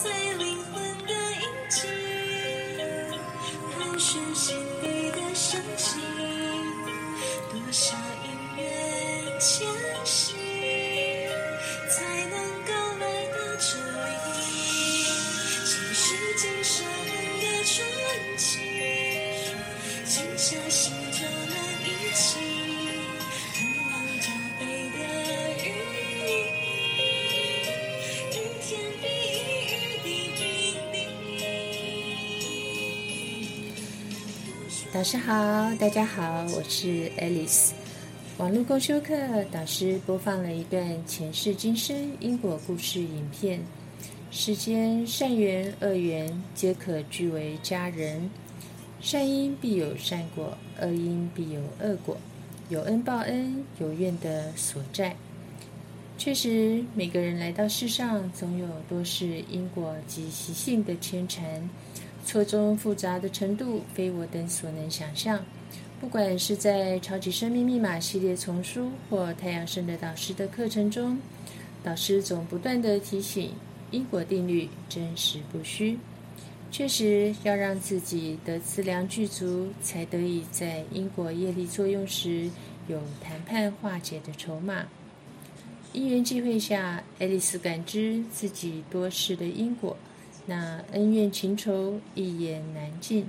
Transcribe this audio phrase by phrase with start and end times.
[0.00, 1.88] 在灵魂的印记，
[3.74, 6.00] 盘旋心底的伤心，
[7.50, 8.62] 多少因缘
[9.40, 9.66] 牵
[10.04, 10.36] 系，
[11.90, 13.66] 才能够来到这
[14.04, 14.06] 里。
[15.66, 16.04] 前世
[16.36, 16.86] 今生
[17.40, 17.76] 的传
[18.36, 18.46] 奇，
[20.06, 20.92] 静下心
[34.98, 35.32] 导师好，
[35.76, 37.70] 大家好，我是 Alice。
[38.36, 43.60] 网络公修课导师播放了一段前世今生因果故事影片。
[44.32, 48.28] 世间善缘恶缘皆可聚为家人，
[49.00, 52.16] 善因必有善果，恶因必有恶果，
[52.68, 55.14] 有恩报恩，有怨的所在。
[56.16, 61.70] 确实，每个人来到世上，总有多是因果及习性的牵缠，
[62.28, 65.42] 错综复杂的程度，非我等所能想象。
[65.98, 71.18] 不管是在《超级生命密码》系列丛书，或太阳神的导师的课程中，
[71.82, 73.52] 导师总不断的提醒。
[73.90, 75.96] 因果定律真实不虚，
[76.70, 82.50] 确实要让自己的资粮具足，才得以在因果业力作用时
[82.88, 84.84] 有谈判化解的筹码。
[85.94, 89.96] 因缘际会下，爱丽丝感知自己多事的因果，
[90.50, 93.26] 那恩怨情仇一言难尽。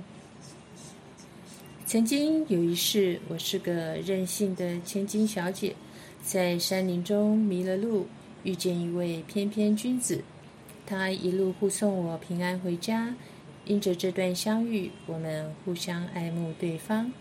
[1.84, 5.76] 曾经有一世，我是个任性的千金小姐，
[6.22, 8.06] 在山林中迷了路，
[8.42, 10.24] 遇见一位翩翩君子。
[10.86, 13.14] 他一路护送我平安回家，
[13.66, 17.12] 因着这段相遇，我们互相爱慕对方。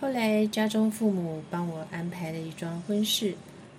[0.00, 3.36] 后来家中父母帮我安排了一桩婚事，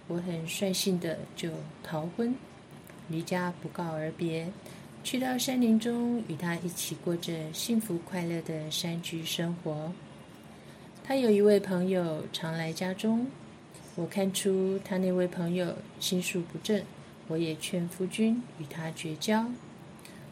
[0.08, 1.50] 我很率性的就
[1.84, 2.34] 逃婚，
[3.10, 4.48] 离家不告而别，
[5.06, 9.94] 去到山林中与他一起过着幸福快乐的山居生活。
[11.04, 13.28] 他有一位朋友常来家中，
[13.94, 16.82] 我看出他那位朋友心术不正。
[17.28, 19.46] 我也劝夫君与他绝交，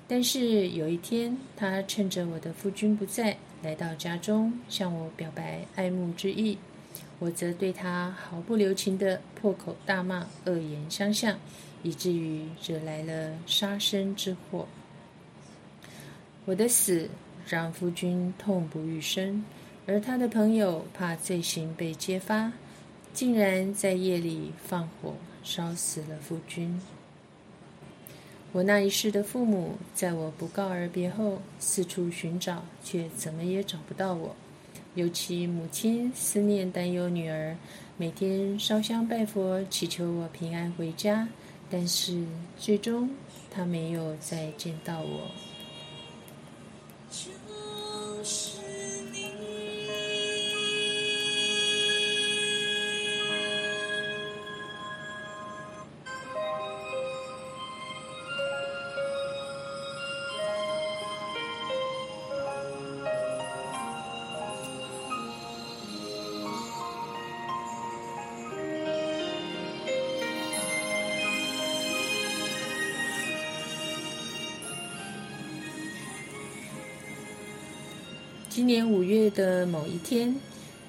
[0.07, 6.57] 但是有一天，他趁着我的夫君不在，来到家中向我表白爱慕之意，
[7.19, 11.38] 我则对他毫不留情的破口大骂，恶言相向，
[11.83, 14.67] 以至于惹来了杀身之祸。
[16.45, 17.07] 我的死
[17.47, 19.45] 让夫君痛不欲生，
[19.85, 22.51] 而他的朋友怕罪行被揭发，
[23.13, 25.13] 竟然在夜里放火。
[25.45, 26.79] 烧死了夫君。
[28.53, 34.33] 我那一世的父母，在我不告而别后，四处寻找，却怎么也找不到我。
[34.95, 37.57] 尤其母亲思念担忧女儿，
[37.97, 41.27] 每天烧香拜佛，祈求我平安回家。
[41.69, 42.24] 但是
[42.57, 43.09] 最终，
[43.50, 45.31] 他没有再见到我。
[78.56, 80.31] 今年五月的某一天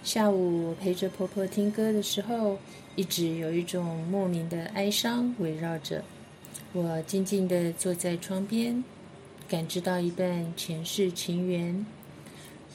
[0.03, 2.59] 下午，陪着婆婆听歌的时候，
[2.95, 6.05] 一直有一种莫名的哀伤围绕着
[6.75, 7.01] 我。
[7.07, 8.85] 静静地坐在窗边，
[9.49, 11.87] 感知到一段前世情缘。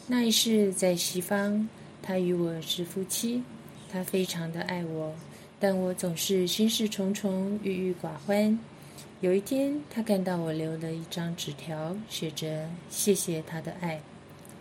[0.08, 1.70] 那一世在西方，
[2.02, 3.44] 他与我是夫妻，
[3.92, 5.14] 他非常的爱我，
[5.60, 8.58] 但我总是心事重重，郁郁寡欢。
[9.22, 14.02] 有一天，他看到我留了一张纸条，写着“谢谢他的爱”。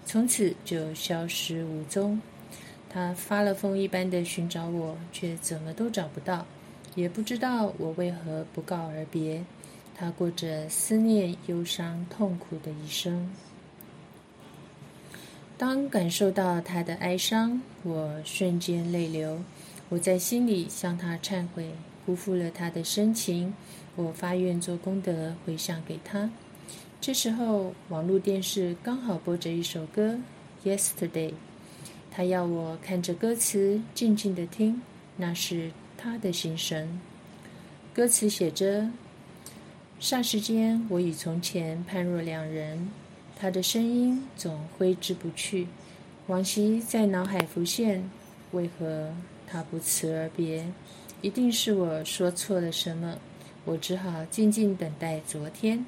[0.08, 2.19] 从此就消失无踪。
[2.88, 6.46] 他发了疯一般的寻找我，却怎么都找不到，
[6.94, 9.44] 也不知道我为何不告而别。
[9.94, 13.31] 他过着思念、忧伤、痛苦的一生。
[15.58, 19.43] 当感受到他的哀伤，我瞬间泪流。
[19.90, 21.70] 我在心里向他忏悔，
[22.06, 23.52] 辜负了他的深情。
[23.94, 26.31] 我发愿做功德，回向给他。
[27.00, 30.19] 这时候，网络电视刚好播着一首歌
[30.69, 31.31] 《Yesterday》，
[32.11, 34.83] 他要我看着歌词，静静的听，
[35.17, 37.00] 那是他的心声。
[37.95, 38.91] 歌词写着
[40.03, 42.91] ：“霎时间，我与从前判若两人。”
[43.41, 45.69] 他的声音总挥之不去，
[46.27, 48.11] 往昔在脑海浮现。
[48.50, 49.15] 为何
[49.47, 50.67] 他不辞而别？
[51.23, 53.17] 一定是我说错了什么。
[53.65, 55.87] 我只好静静等待昨天。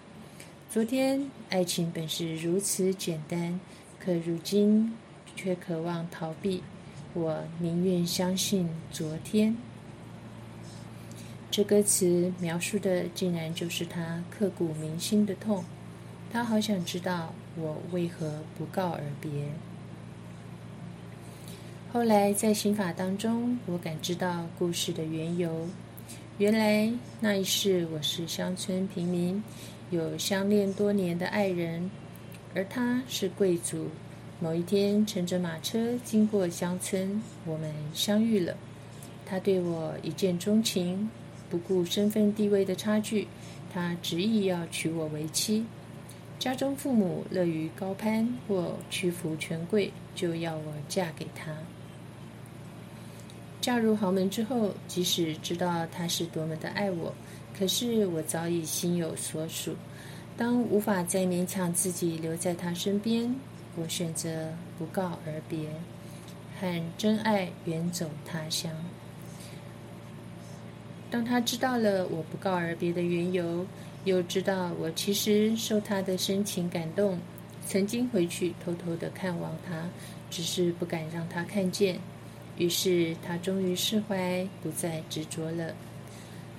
[0.73, 3.59] 昨天爱情本是如此简单，
[3.99, 4.95] 可如今
[5.35, 6.63] 却渴望逃避。
[7.13, 9.57] 我宁愿相信昨天。
[11.51, 15.65] 这歌词描述的竟然就是他刻骨铭心的痛。
[16.33, 19.49] 他好想知道我为何不告而别。
[21.93, 25.67] 后来在刑法当中，我感知到故事的缘由。
[26.39, 29.43] 原来那一世我是乡村平民，
[29.91, 31.91] 有相恋多年的爱人，
[32.55, 33.89] 而他是贵族。
[34.39, 38.57] 某一天乘着马车经过乡村，我们相遇了。
[39.27, 41.11] 他对我一见钟情，
[41.51, 43.27] 不顾身份地位的差距，
[43.73, 45.67] 他执意要娶我为妻。
[46.39, 51.53] 家中父母乐于高攀或屈服权贵，就要我嫁给他。
[53.61, 57.13] 嫁入豪门之后，即使知道他是多么的爱我，
[57.59, 59.77] 可是我早已心有所属。
[60.37, 63.35] 当无法再勉强自己留在他身边，
[63.77, 65.69] 我选择不告而别，
[66.59, 68.73] 和真爱远走他乡。
[71.11, 73.67] 当他知道了我不告而别的缘由，
[74.05, 77.19] 又知道我其实受他的深情感动，
[77.67, 79.89] 曾经回去偷偷的看望他，
[80.31, 81.99] 只是不敢让他看见。
[82.57, 85.75] 于是他终于释怀，不再执着了。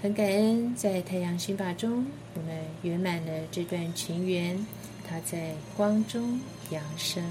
[0.02, 4.66] 很感恩，在太阳星法中，我们圆满了这段情缘。
[5.08, 7.24] 他在光中扬升。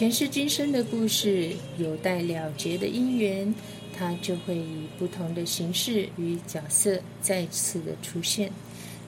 [0.00, 3.54] 前世今生的故事有待了结的因缘，
[3.94, 8.50] 它就会以不同的形式与角色再次的出现，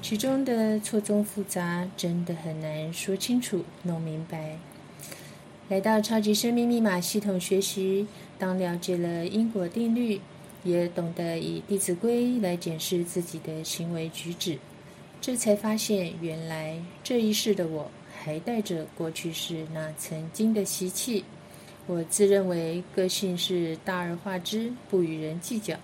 [0.02, 4.58] 其中的错综复杂，真的很难说清楚、弄明白。
[5.70, 8.06] 来到超级生命密码系统学习，
[8.38, 10.20] 当了解了因果定律，
[10.62, 14.58] 也懂得以《弟子规》来检视自己的行为举止，
[15.22, 17.90] 这才发现，原来这一世的我。
[18.24, 21.24] 还带着过去式那曾经的习气，
[21.88, 25.76] 我自认为个性是大而化之，不与人计较，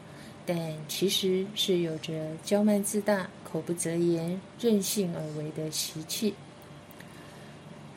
[0.46, 0.56] 但
[0.87, 2.12] 其实是有着
[2.46, 6.32] 骄慢自大、口不择言、任性而为的习气。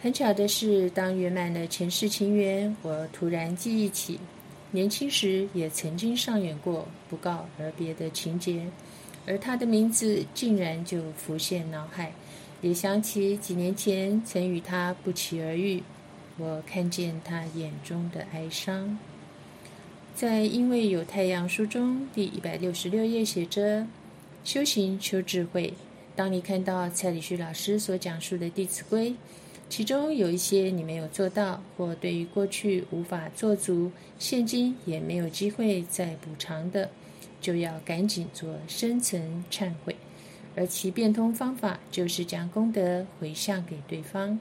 [0.02, 4.20] 很巧的是，当圆满了前世情缘，我突然记忆起，
[4.72, 8.66] 年轻时也曾经上演过不告而别的情节，
[9.28, 12.12] 而他的名字竟然就浮现脑海。
[12.62, 15.82] 也想起几年前曾与他不期而遇，
[16.38, 18.98] 我看见他眼中的哀伤。
[20.14, 23.88] 在《因为有太阳》书中第一百六十六页写着
[24.44, 25.74] ：“修行求智慧。”
[26.16, 29.10] 当你看到蔡礼旭老师所讲述的《弟子规》，
[29.70, 36.90] 其中有一些你没有做到，或对于过去无法做足，现今也没有机会再补偿的，
[37.40, 39.96] 就要赶紧做深层忏悔。
[40.56, 44.38] 而其变通方法就是将功德回向给对方，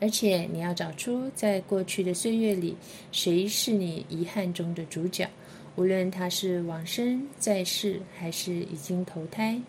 [0.00, 2.76] 而且你要找出在过去的岁月里，
[3.10, 5.28] 谁是你遗憾中的主角，
[5.74, 9.60] 无论他是往生在世还是已经投胎，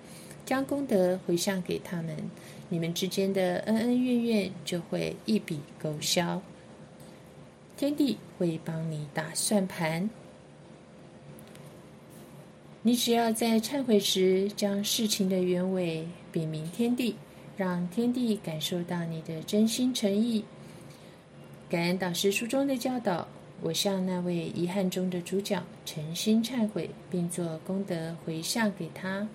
[0.45, 2.15] 将功德回向给他们，
[2.69, 6.39] 你们之间的恩恩怨怨就会一笔勾销，
[7.75, 10.07] 天地会帮你打算盘。
[12.81, 17.15] 你只要在忏悔时将事情的原委禀明天地，
[17.57, 20.45] 让天地感受到你的真心诚意。
[21.69, 23.27] 感恩导师书中的教导，
[23.61, 29.27] 我向那位遗憾中的主角诚心忏悔，并做功德回向给他。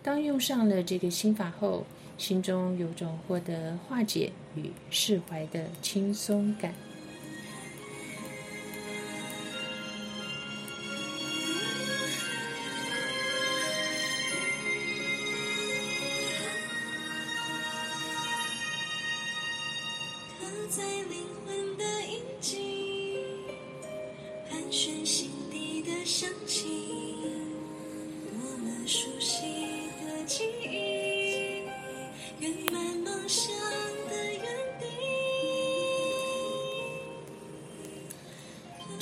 [0.00, 1.84] 当用上了这个心法后，
[2.16, 6.72] 心中有种获得化解与释怀的轻松感。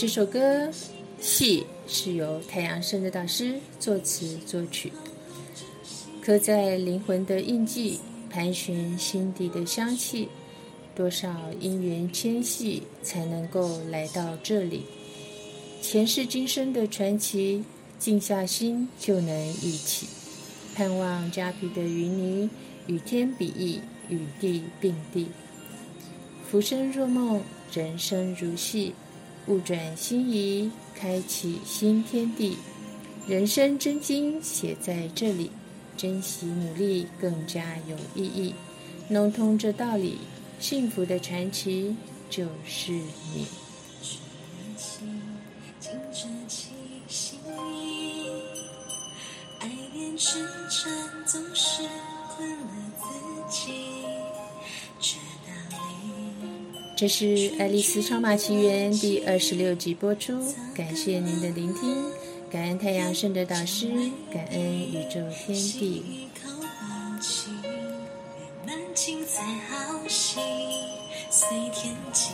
[0.03, 0.69] 这首歌
[1.21, 4.93] 戏是由太阳升的导师作词作曲。
[6.21, 10.29] 刻在灵魂的印记，盘旋心底的香气。
[10.97, 14.83] 多少因缘牵系，才能够来到这里？
[15.81, 17.63] 前世今生的传奇，
[17.97, 20.09] 静下心就能忆起。
[20.75, 22.51] 盼望加皮的云泥，
[22.89, 25.29] 与天比翼，与地并蒂。
[26.51, 27.41] 浮生若梦，
[27.73, 28.95] 人生如戏，
[29.47, 32.57] 物转星移，开启新天地。
[33.27, 35.51] 人生真经写在这里，
[35.97, 38.55] 珍惜努力更加有意义。
[39.09, 40.19] 弄通这道理。
[40.61, 41.97] 幸福的传奇
[42.31, 43.47] 就是你。
[50.19, 50.39] 痴
[50.71, 50.93] 缠
[51.27, 51.83] 总是
[52.37, 53.05] 困了自
[53.51, 53.92] 己
[57.03, 57.25] 这是
[57.59, 60.41] 《爱丽丝超马奇缘》第二十六集播出，
[60.73, 61.97] 感谢您的聆听，
[62.49, 63.89] 感恩太阳圣的导师，
[64.33, 66.29] 感恩宇宙天地。
[71.29, 72.31] 随天际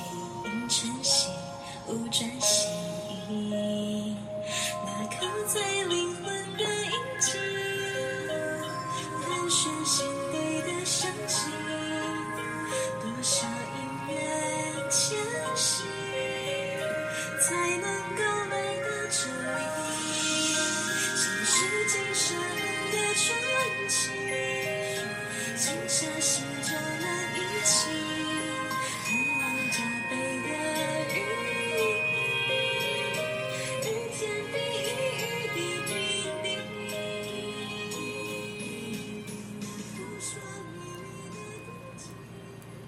[23.15, 24.11] 传奇。
[25.57, 28.08] 静下心就能一起。